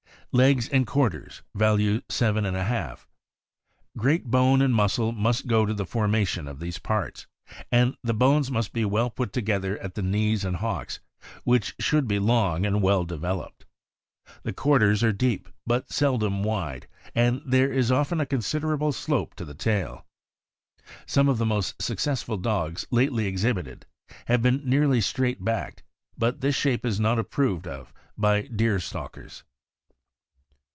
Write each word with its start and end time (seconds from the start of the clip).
Legs 0.33 0.69
and 0.69 0.87
quarters 0.87 1.41
(value 1.53 1.99
7|).— 2.07 2.97
Great 3.97 4.23
bone 4.23 4.61
and 4.61 4.73
muscle 4.73 5.11
must 5.11 5.45
go 5.45 5.65
to 5.65 5.73
the 5.73 5.85
formation 5.85 6.47
of 6.47 6.61
these 6.61 6.79
parts, 6.79 7.27
and 7.69 7.97
the 8.01 8.13
bones 8.13 8.49
must 8.49 8.71
be 8.71 8.85
well 8.85 9.09
put 9.09 9.33
together 9.33 9.77
at 9.79 9.95
the 9.95 10.01
knees 10.01 10.45
and 10.45 10.55
hocks, 10.55 11.01
which 11.43 11.75
should 11.79 12.07
be 12.07 12.17
long 12.17 12.65
and 12.65 12.81
well 12.81 13.03
developed. 13.03 13.65
The 14.43 14.53
quarters 14.53 15.03
are 15.03 15.11
deep, 15.11 15.49
but 15.67 15.91
seldom 15.91 16.43
wide, 16.43 16.87
and 17.13 17.41
there 17.45 17.69
is 17.69 17.91
often 17.91 18.21
a 18.21 18.25
considerable 18.25 18.93
slope 18.93 19.35
to 19.35 19.43
the 19.43 19.53
tail. 19.53 20.05
Some 21.05 21.27
of 21.27 21.39
the 21.39 21.45
most 21.45 21.81
successful 21.81 22.37
dogs 22.37 22.87
lately 22.89 23.25
exhibited 23.25 23.85
have 24.27 24.41
been 24.41 24.61
nearly 24.63 25.01
straight 25.01 25.43
backed, 25.43 25.83
but 26.17 26.39
this 26.39 26.55
shape 26.55 26.85
is 26.85 27.01
not 27.01 27.19
approved 27.19 27.67
of 27.67 27.91
by 28.17 28.43
deer 28.43 28.79
stalkers. 28.79 29.43